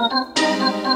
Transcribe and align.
Uh-uh. 0.00 0.89